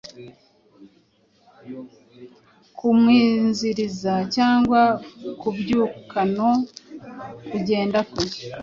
[2.77, 4.81] kumuinziriza cyangwa
[5.39, 6.47] kubyukano
[7.49, 8.25] kugenda kwe